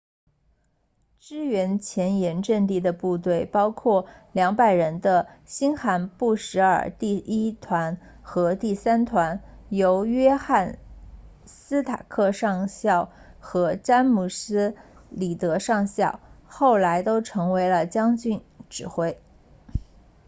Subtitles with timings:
[1.19, 10.79] 支援前沿阵地的部队包括200人的新罕布什尔第1团和第3团由约翰
[11.45, 14.75] 斯塔克上校和詹姆斯
[15.11, 18.41] 里德上校后来都成为了将军
[18.71, 19.21] 指挥